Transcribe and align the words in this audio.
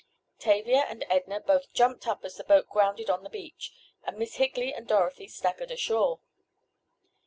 Tavia 0.39 0.85
and 0.89 1.05
Edna 1.11 1.39
both 1.41 1.71
jumped 1.73 2.07
up 2.07 2.25
as 2.25 2.35
the 2.35 2.43
boat 2.43 2.67
grounded 2.67 3.07
on 3.07 3.21
the 3.21 3.29
beach, 3.29 3.71
and 4.03 4.17
Miss 4.17 4.37
Higley 4.37 4.73
and 4.73 4.87
Dorothy 4.87 5.27
staggered 5.27 5.69
ashore. 5.69 6.21